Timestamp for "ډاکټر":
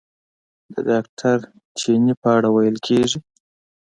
0.89-1.37